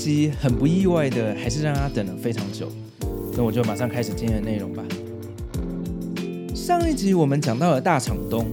[0.00, 2.72] 集很不意外的，还是让大家等了非常久。
[3.36, 4.82] 那我就马上开始今天的内容吧。
[6.54, 8.46] 上一集我们讲到了大厂东，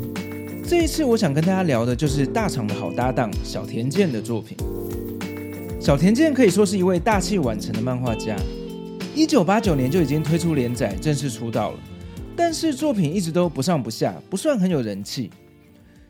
[0.68, 4.58] 这一次我想跟大家聊的就是大厂的好搭档小田健的作品。
[5.80, 8.36] 小田健可以说是一位大器晚成的漫画家，
[9.16, 11.80] 一九八九年就已经推出连载，正式出道了，
[12.36, 15.32] 但是作品一直都不上不下，不算很有人气。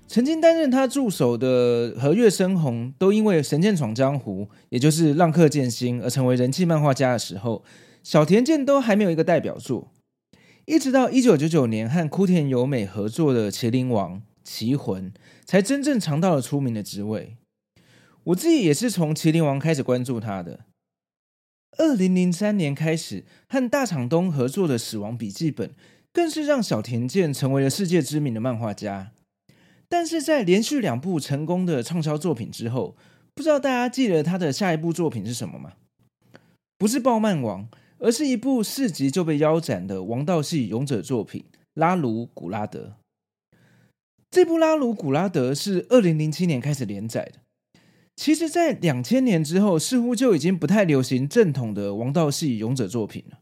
[0.07, 7.63] 曾经担任他助手的和月生红，都因为《神剑闯江湖》，也就是《浪客剑心》而成为人气漫画家的时候，
[8.03, 9.91] 小田健都还没有一个代表作。
[10.65, 15.11] 一直到一九九九年和枯田由美合作的《麒麟王》《棋魂》，
[15.45, 17.35] 才真正尝到了出名的滋味。
[18.25, 20.61] 我自己也是从《麒麟王》开始关注他的。
[21.77, 25.69] 二零零三年开始和大厂东合作的《死亡笔记本》，
[26.13, 29.11] 更是让小田健成为了世界知名的漫画家。
[29.89, 32.95] 但是在连续两部成功的畅销作品之后，
[33.33, 35.73] 不知道大家记得他的下一部作品是什么吗？
[36.77, 37.63] 不是《爆漫王》，
[37.99, 42.97] 而是一部四集就被腰斩的王道系勇者作品《拉鲁古拉德》。
[44.29, 47.39] 这部《拉鲁古拉德》是二零零七年开始连载的。
[48.15, 53.39] 其实，在两千年之后，似乎就已经不太流行正统的王道系勇者作品了。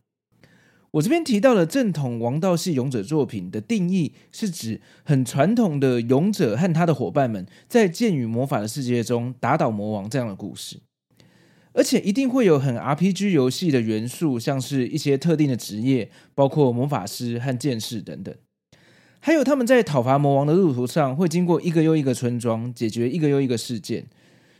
[0.95, 10.79] 我这边提到的正统王道系勇者作品的定义，是指很传统的勇者和他的伙伴们在剑与魔法的世界中打倒魔王这样的故事，
[11.73, 18.33] 而且一定会有很 RPG 游戏的元素，像是一些特定的职业，包括魔法师和剑士等等，
[19.19, 24.05] 还有他们在讨伐魔王的路途上会经过一个又一个村庄，解决一个又一个事件，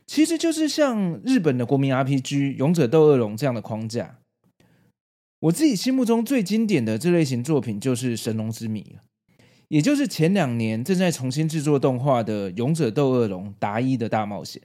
[0.06, 4.18] 其实就是像日本的国民 RPG《勇者斗恶龙》这样的框架。
[5.46, 8.82] 我自己心目中最经典的这类型作品就是《神龙之谜》，
[9.68, 14.64] 也就是前两年正在重新制作动画的《勇者斗恶龙：达伊的大冒险》。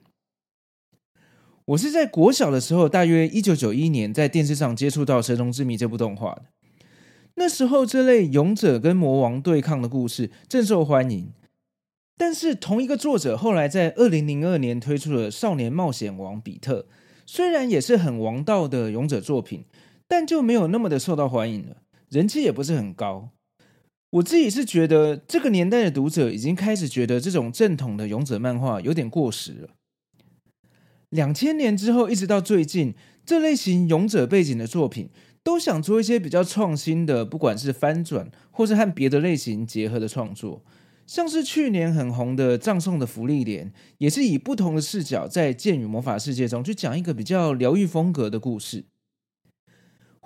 [1.66, 6.44] 我是在国小的时候，大约一九九一年，在电视上接触到《神龙之谜》这部动画的。
[7.34, 11.28] 那时候，这类勇者跟魔王对抗的故事正受欢迎。
[12.16, 16.80] 但是，同一个作者后来在二零零二年推出了《少年冒险王比特》，
[17.26, 19.66] 虽然也是很王道的勇者作品。
[20.10, 21.76] 但就没有那么的受到欢迎了，
[22.08, 23.30] 人气也不是很高。
[24.10, 29.68] 我自己是觉得，这个年代的读者已经开始觉得这种正统的勇者漫画有点过时了。
[31.10, 32.94] 两千年之后，一直到最近，
[33.24, 35.10] 这类型勇者背景的作品
[35.44, 40.64] 都想做一些比较创新的，不管是翻转或是和别的类型结合的创作。
[41.06, 48.86] 像是去年很红的《葬送的芙莉莲》，也是以不同的视角在剑与魔法世界中去讲一个比较疗愈风格的故事。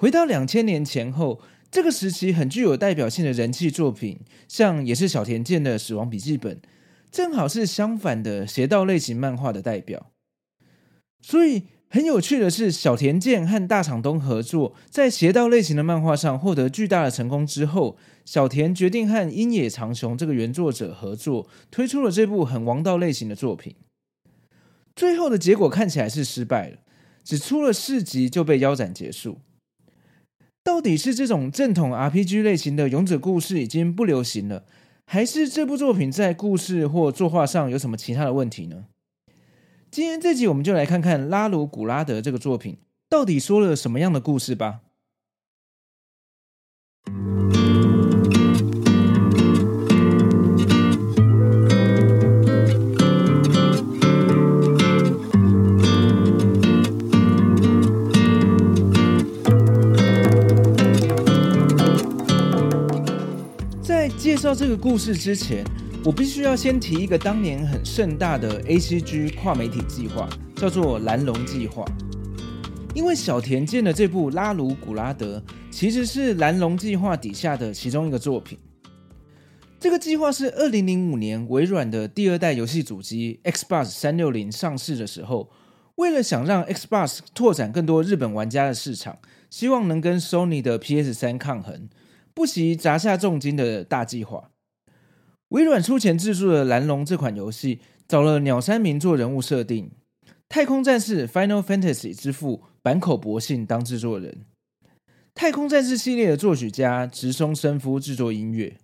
[0.05, 6.57] 回到两千年前后，这个时期很具有代表性的人气作品，像也是小田健的《死亡笔记本》，
[7.11, 10.11] 正好是相反的邪道类型漫画的代表。
[11.23, 23.75] 所以很有趣的是，小田健和大厂东合作，在邪道类型的漫画上获得巨大的成功之后，小田决定和鹰野长雄这个原作者合作，推出了这部很王道类型的作品。
[24.95, 26.77] 最后的结果看起来是失败了，
[27.25, 29.39] 只出了四集就被腰斩结束。
[30.65, 34.65] 到底是这种正统 RPG 类型的勇者故事已经不流行了，
[35.05, 38.87] 还是这部作品在故事或作画上有什么其他的问题呢？
[39.91, 42.79] 今天这集我们就来看看拉鲁古拉德这个作品
[43.11, 44.81] 到底说了什么样的故事吧。
[64.35, 65.65] 介绍这个故事之前，
[66.05, 71.85] 我必须要先提一个当年很盛大的 ACG 跨媒体计划，叫做蓝龙计划。
[72.97, 75.39] 因为小田健的这部《拉鲁古拉德》
[75.71, 78.59] 其实是蓝龙计划底下的其中一个作品。
[79.79, 85.49] 这个计划是二零零五年微软的第二代游戏主机 Xbox 三六零上市的时候，
[85.95, 89.17] 为了想让 Xbox 拓展更多日本玩家的市场，
[89.49, 91.89] 希望能跟 Sony 的 PS 三抗衡。
[92.35, 94.51] 不惜砸下重金的大计划，
[95.51, 97.79] 微软出钱制作了《蓝龙》这款游戏，
[98.09, 99.93] 找了鸟山明做人物设定，
[100.49, 104.45] 太空战士 Final Fantasy 之父坂口博信当制作人，
[105.33, 108.79] 太空战士系列的作曲家直松伸夫制作音乐。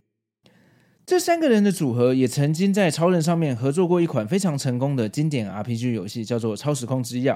[1.05, 7.35] 这三个人的组合也曾经在超人上面合作过一款非常成功的经典 RPG 游戏，叫做《超时空之钥》，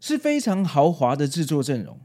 [0.00, 2.00] 是非常豪华的制作阵容。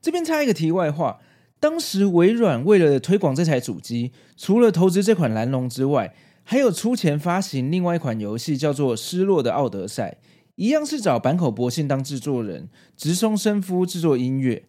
[0.00, 1.20] 这边插一个题外话，
[1.60, 6.14] 当时微软为了推广这台主机，除了投资这款蓝龙之外，
[6.44, 10.18] 还有出钱发行另外一款游戏，叫做《失落的奥德赛》，
[10.54, 14.64] 一样是找坂口博信当制作人，直松伸夫制作音乐，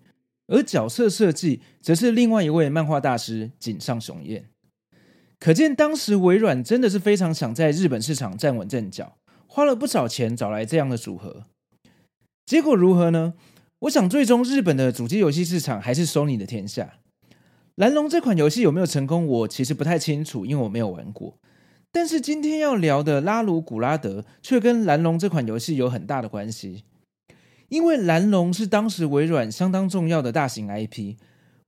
[0.47, 4.49] 而角色设计则是另外一位漫画大师井上雄彦。
[5.39, 9.15] 可见当时微软真的是非常想在日本市场站稳阵脚，
[9.47, 11.45] 花了不少钱找来这样的组合。
[12.45, 13.35] 结果如何呢？
[13.79, 16.95] 我想最终日本的主机游戏市场还是 Sony 的天下。
[17.75, 21.39] 蓝龙这款游戏有没有成功，我其实不太清楚，因为我没有玩过。
[21.89, 26.83] 但是今天要聊的拉鲁古拉德却跟蓝龙这款游戏有很大的关系，
[27.69, 31.15] 因为蓝龙是当时微软相当重要的大型 IP。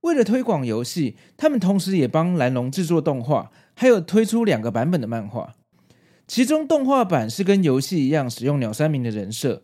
[0.02, 5.54] 为了推广游戏，他们同时也帮蓝龙制作动画，还有推出两个版本的漫画。
[6.28, 9.62] 其中动画版是跟游戏一样使用鸟山明的人设，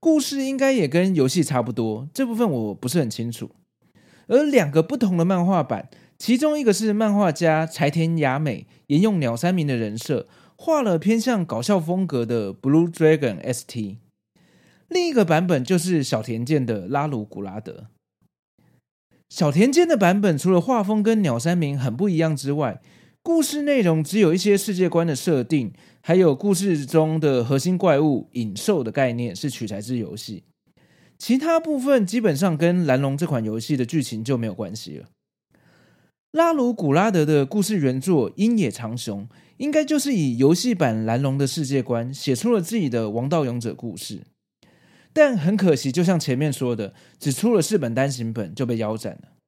[0.00, 3.50] 故事应该也跟游戏差不多，这部分我不是很清楚。
[4.28, 10.26] 而两个不同的漫画版，其中一个是漫画家柴田雅美沿用鸟山明的人设，
[10.56, 13.98] 画了偏向搞笑风格的 Blue Dragon ST，
[14.88, 17.88] 另一个版本就是小田健的拉鲁古拉德。
[19.28, 22.80] 小田健的版本除了画风跟鸟山明很不一样之外，
[23.32, 30.42] 故事内容只有一些世界观的设定，还有故事中的核心怪物影兽的概念是取材自游戏，
[31.16, 35.06] 其他部分基本上跟蓝龙这款游戏的剧情就没有关系了。
[36.32, 39.28] 拉鲁古拉德的故事原作鹰野长雄，
[39.58, 44.22] 应该就是以游戏版蓝龙的世界观写出了自己的王道勇者故事。
[45.12, 49.39] 但很可惜，就像前面说的，只出了四本单行本就被腰斩了。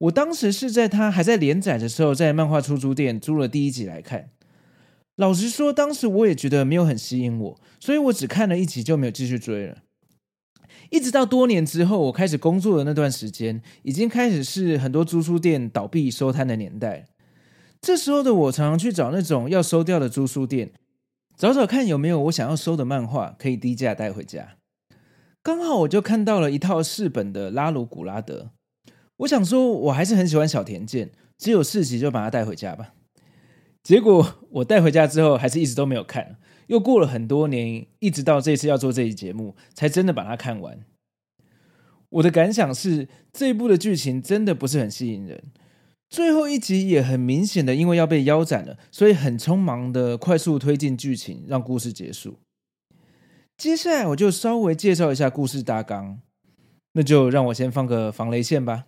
[0.00, 4.30] 我当时是在他还在连载的时候，在漫画出租店租了第一集来看。
[5.16, 9.78] 老实说，当时我也觉得没有很吸引我，所以我只看了一集就没有继续追了。
[10.88, 17.06] 一直到多年之后，我开始工作的那段时间，已经开始是很多租书店倒闭收摊的年代。
[17.82, 20.72] 这时候的我常常去找那种要收掉的租书店。
[21.36, 24.56] 找找看有没有我想要收的漫画可以低价带回家。
[25.42, 28.50] 刚好我就看到了一套四本的拉鲁古拉德，
[29.20, 32.94] 我想说我还是很喜欢小田健，只有四集就把它带回家吧。
[33.82, 36.38] 结果我带回家之后还是一直都没有看，
[36.68, 40.78] 又过了很多年，一直到这次要做这一节目才真的把它看完。
[42.08, 45.44] 我的感想是这一部的剧情真的不是很吸引人。
[46.08, 52.38] 最后一集也很明显的，因为要被腰斩了，所以很匆忙的快速推进剧情，让故事结束。
[53.56, 56.20] 接下来我就稍微介绍一下故事大纲，
[56.94, 58.86] 那就让我先放个防雷线吧。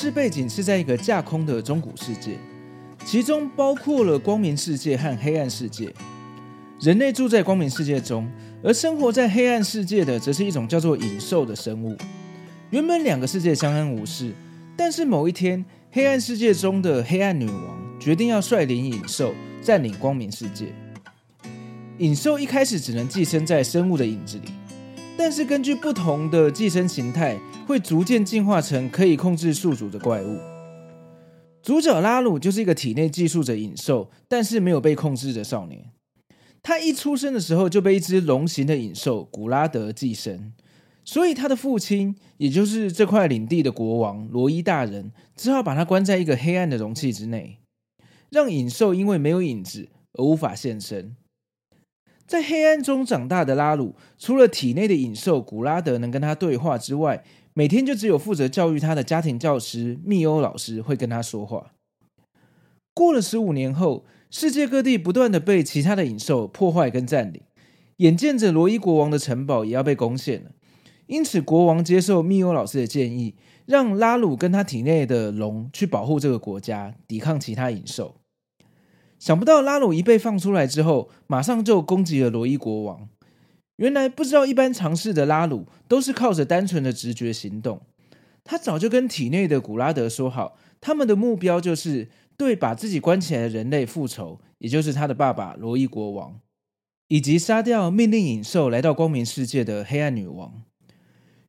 [0.00, 2.38] 事背景是在一个架空的中古世界，
[3.04, 5.92] 其中包括了光明世界和黑暗世界。
[6.80, 8.26] 人类住在光明世界中，
[8.64, 11.94] 而生活在黑暗世界的则是一种叫做影兽的生物。
[12.70, 14.32] 原本两个世界相安无事，
[14.74, 20.72] 但是某一天，黑暗世界中的黑暗女王决定要率领影兽占领光明世界。
[21.98, 24.50] 影兽一开始只能寄生在生物的影子里。
[25.18, 27.38] 但是根据不同的寄生形态，
[27.70, 30.40] 会逐渐进化成可以控制宿主的怪物。
[31.62, 35.92] 主角拉鲁就是一个体内寄宿着影兽，但是没有被控制的少年。
[36.64, 40.52] 他一出生的时候就被一只龙形的影兽古拉德寄生，
[41.04, 47.58] 所以他的父亲，也就是这块领地的国王罗伊大人，只好把他关在一个黑暗的容器之内，
[48.30, 51.14] 让影兽因为没有影子而无法现身。
[52.26, 61.72] 在黑暗中长大的拉鲁，除了体内的影兽古拉德能跟他对话之外，每天就只有负责教育他的家庭教师密欧老师会跟他说话。
[62.94, 67.42] 过了十五年后，世界各地不断的被其他的影兽破坏跟占领，
[67.96, 70.50] 眼见着罗伊国王的城堡也要被攻陷了，
[71.06, 73.34] 因此国王接受密欧老师的建议，
[73.66, 78.16] 让拉鲁跟他体内的龙去保护这个国家，抵抗其他影兽。
[79.18, 83.08] 想不到拉鲁一被放出来之后，马上就攻击了罗伊国王。
[83.80, 87.80] 原来不知道一般常识的拉鲁都是靠着单纯的直觉行动。
[88.44, 96.38] 他早就跟体内的古拉德说好，他们的目标就是对把自己关起来的人类复仇，也就是他的爸爸罗伊国王，
[97.08, 100.62] 以及杀掉命令影兽来到光明世界的黑暗女王。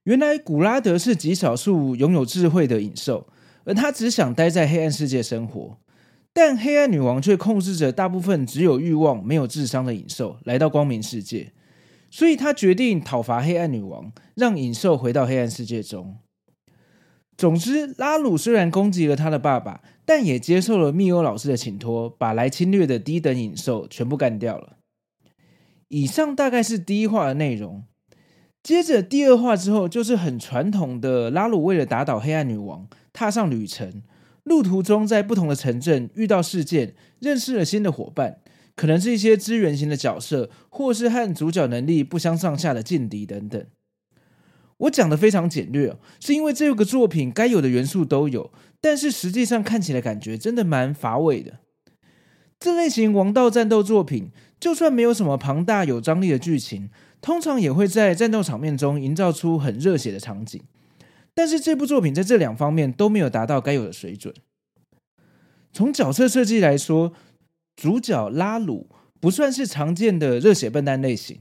[0.03, 3.27] 原来古拉德是极少数拥有智慧的影兽，
[3.65, 5.77] 而他只想待在黑暗世界生活。
[6.31, 11.51] 但黑暗女王却控制着大部分只有欲望没有智商的影兽来到光明世界，
[12.11, 16.17] 所以他决定讨伐黑暗女王，让影兽回到黑暗世界中。
[17.37, 24.77] 总之，拉鲁虽然攻击了他的爸爸，但也接受了密欧老师的请托，把来侵略的低等影兽全部干掉了。
[25.87, 27.85] 以上大概是第一话的内容。
[28.61, 34.03] 接着第二话之后，就是很传统的拉鲁为了打倒黑暗女王，踏上旅程。
[34.43, 38.40] 路途中在不同的城镇遇到事件，认识了新的伙伴，
[38.75, 43.65] 可能是一些支援型的角色，或是和主角能力不相上下的劲敌等等。
[44.77, 51.59] 我讲的非常简略，是因为这个作品该有的元素都有，但是实际上看起来感觉真的蛮乏味的。
[52.59, 56.89] 这类型王道战斗作品，就算没有什么庞大有张力的剧情，
[57.21, 60.61] 通常也会在战斗场面中营造出很热血的场景。
[61.33, 64.33] 但是这部作品在这两方面都没有达到该有的水准。
[65.71, 67.13] 从角色设计来说，
[67.81, 68.85] 主角拉鲁
[69.19, 71.39] 不算是常见的热血笨蛋类型。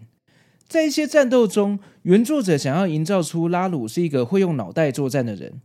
[0.66, 5.61] 在一些战斗中，原作者想要营造出拉鲁是一个会用脑袋作战的人，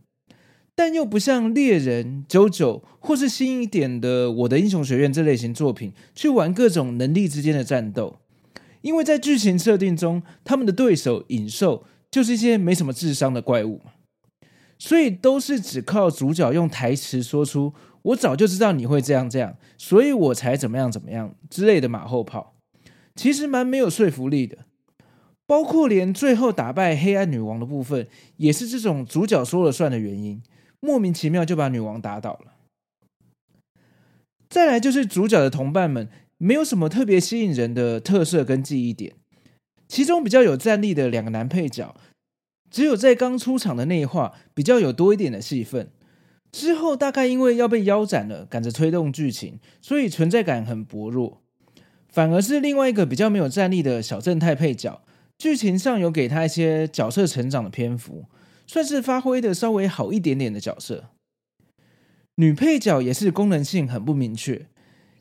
[0.74, 8.18] 但又不像猎人、JoJo 或是新一点的《我的英雄学院》这类型作品去玩各种能力之间的战斗，
[8.82, 13.80] 因为在剧情设定中，他们的对手影兽就是一些没什么智商的怪物，
[14.78, 17.72] 所以都是只靠主角用台词说出
[18.06, 22.54] “我早就知道你会这样这样，所以我才怎么样怎么样”之类的马后炮，
[23.14, 24.58] 其实蛮没有说服力的。
[25.46, 30.42] 包括连最后打败黑暗女王的部分，也是这种主角说了算的原因，
[30.80, 32.54] 莫名其妙就把女王打倒了。
[34.48, 36.08] 再来就是主角的同伴们，
[36.38, 39.14] 没有什么特别吸引人的特色跟记忆点。
[39.86, 41.94] 其中比较有战力的两个男配角，
[42.70, 45.90] 只有在刚出场的那一话比较有多一点的戏份，
[46.56, 51.42] 之后大概因为要被腰斩了，赶着推动剧情，所以存在感很薄弱。
[52.08, 55.02] 反而是另外一个比较没有战力的小正太配角。
[55.36, 58.24] 剧情上有给他一些角色成长的篇幅，
[58.66, 61.10] 算是发挥的稍微好一点点的角色。
[62.36, 64.66] 女配角也是功能性很不明确。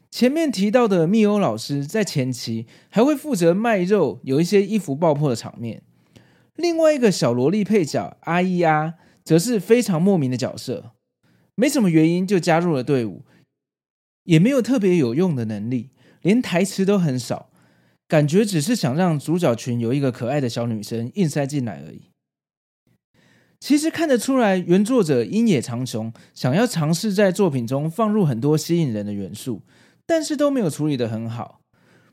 [0.10, 5.82] 前面提到的密欧老师在前期还会负责卖肉，有一些衣服爆破的场面。
[6.56, 8.94] 另外一个小萝莉配角阿伊阿
[9.25, 10.92] 则是非常莫名的角色，
[11.55, 13.24] 没什么原因就加入了队伍，
[14.24, 15.89] 也没有特别有用的能力，
[16.21, 17.50] 连台词都很少。
[18.07, 22.03] 感觉只是想让主角群有一个可爱的小女生硬塞进来而已。
[23.59, 29.63] 其实看得出来，原作者鹰野长雄想要尝试在作品中放入很多吸引人的元素，
[30.05, 31.62] 但是都没有处理得很好。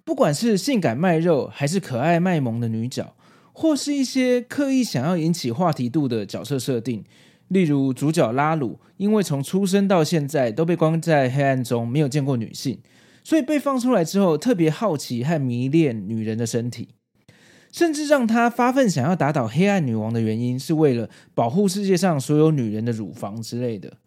[0.02, 3.14] 不管是性感卖肉，还是可爱卖萌的女角，
[3.52, 7.04] 或是一些刻意想要引起话题度的角色设定，
[7.52, 12.80] 例如主角拉鲁，因为从出生到现在都被关在黑暗中，没有见过女性。
[13.22, 16.88] 所以被放出来之后，特别好奇和迷恋女人的身体，
[17.70, 23.98] 甚至让他发奋想要打倒黑暗女王的原因，是为了保护世界上所有女人的乳房之类的。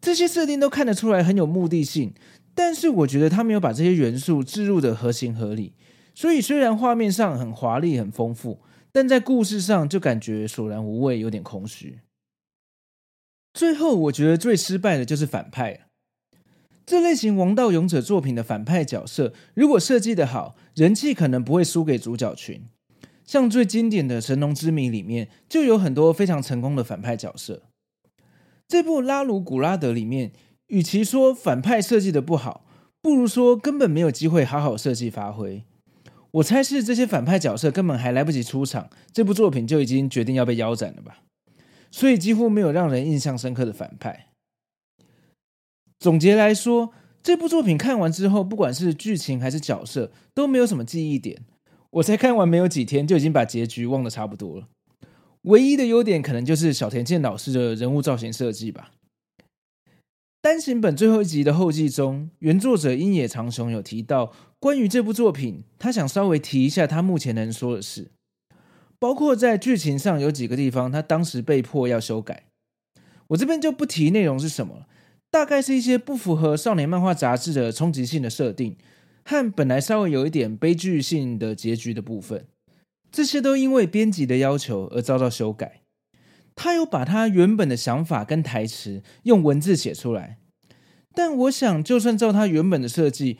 [0.00, 2.12] 这些设定都看得出来很有目的性，
[2.54, 5.72] 但是我觉得他没有把这些元素置入的合情合理。
[6.14, 8.60] 所以虽然画面上很华丽、很丰富，
[8.92, 11.98] 但在故事上就感觉索然无味，有点空虚。
[13.52, 15.86] 最后，我觉得最失败的就是反派。
[16.86, 22.62] 这类型王道勇者作品的反派角色，如果设计的好，人气可能不会输给主角群。
[23.24, 27.62] 像最经典的《神农之谜》里面，就有很多非常成功的反派角色。
[28.66, 30.32] 这部《拉鲁古拉德》里面，
[30.66, 32.66] 与其说反派设计的不好，
[33.00, 35.64] 不如说根本没有机会好好设计发挥。
[36.32, 41.18] 我猜是这些反派角色根本还来不及出场，这部作品就已经决定要被腰斩了吧？
[41.90, 44.28] 所以几乎没有让人印象深刻的反派。
[45.98, 46.92] 总结来说，
[47.22, 51.42] 这部作品看完之后，不管是剧情还是角色，都没有什么记忆点。
[51.90, 54.68] 我才看完没有几天，就已经把结局忘得差不多了。
[55.42, 58.92] 唯一的优点可能就是小田健老师的人物造型设计吧。
[60.42, 68.10] 单行本最后一集的后记中，原作者鹰野长雄有提到关于这部作品，他想稍微提一下他目前能说的事，
[69.00, 72.44] 包括在剧情上有几个地方，他当时被迫要修改。
[73.28, 74.86] 我这边就不提内容是什么了。
[75.30, 78.76] 大概是一些不符合少年漫画杂志的冲击性的设定，
[79.24, 82.46] 和本来稍微有一点悲剧性的结局的部分，
[83.12, 85.82] 这些都因为编辑的要求而遭到修改。
[86.56, 90.38] 他有把他原本的想法跟台词用文字写出来，
[91.14, 93.38] 但我想，就算照它原本的设计，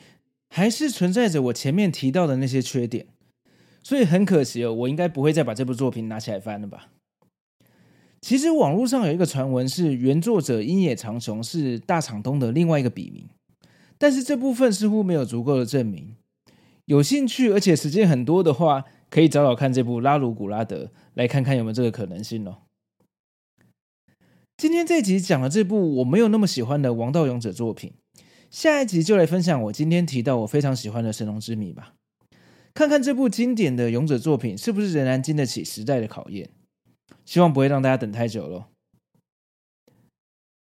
[0.49, 3.07] 还是存在着我前面提到的那些缺点。
[3.83, 6.89] 所以很可惜哦，我应该不会再把这部作品拿起来翻了吧。
[8.21, 13.27] 其实网络上有一个传闻是原作者樱野长雄是大场东的另外一个笔名，
[13.97, 16.15] 但是这部分似乎没有足够的证明。
[16.85, 20.85] 有兴趣而且时间很多的话，可以找找看这部《拉鲁古拉德》，
[21.15, 22.57] 来看看有没有这个可能性哦。
[24.57, 27.93] 今天这集讲了这部我没有那么喜欢的《王道勇者》作品，
[28.51, 31.93] 下一集就来分享我今天提到我非常喜欢的《神龙之谜》吧。
[32.73, 36.49] 看看这部经典的勇者作品是不是仍然经得起时代的考验。
[37.25, 38.67] 希望不会让大家等太久了。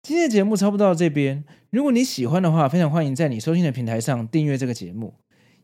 [0.02, 5.16] 今天的节目差不多到这边，如果你喜欢的话，非常欢迎在你收听的平台上订阅这个节目，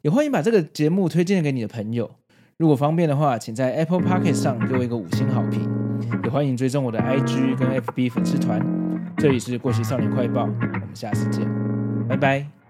[0.01, 2.11] 也欢迎把这个节目推荐给你的朋友。
[2.57, 5.69] 如果方便的话，请在 Apple Pocket 上给我一个五星好评，
[6.23, 8.59] 也欢迎追踪我的 IG 跟 FB 粉丝团。
[9.17, 11.47] 这里是过期少年快报，我们下次见，
[12.07, 12.60] 拜拜。